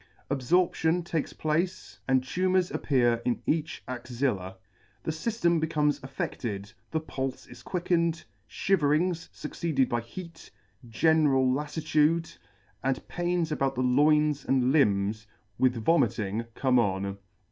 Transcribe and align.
Ab 0.31 0.39
forption 0.39 1.05
takes 1.05 1.31
place, 1.31 1.99
and 2.07 2.23
tumours 2.23 2.71
appear 2.71 3.21
in 3.23 3.39
each 3.45 3.83
axilla. 3.87 4.57
The 5.03 5.11
fyftem 5.11 5.59
becomes 5.59 5.99
affe£ted, 5.99 6.73
the 6.89 6.99
pulfe 6.99 7.47
is 7.51 7.61
quickened; 7.61 8.23
fhiverings, 8.49 9.29
fucceeded 9.31 9.89
by 9.89 10.01
heat, 10.01 10.49
general 10.89 11.45
lafiitude 11.45 12.35
and 12.83 13.07
pains 13.07 13.51
about 13.51 13.75
the 13.75 13.81
loins 13.83 14.43
and 14.43 14.71
limbs, 14.71 15.27
with 15.59 15.75
vomiting, 15.75 16.45
come 16.55 16.79
on. 16.79 17.19